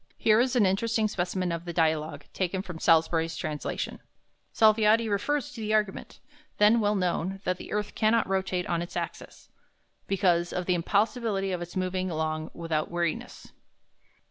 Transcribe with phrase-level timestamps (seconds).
[0.17, 3.99] Here is an interesting specimen of the "Dialogue" taken from Salusbury's translation:
[4.51, 6.19] Salviati refers to the argument,
[6.57, 9.49] then well known, that the earth cannot rotate on its axis,
[10.07, 13.51] "because of the impossibility of its moving long without wearinesse."